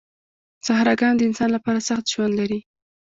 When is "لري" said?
2.39-2.59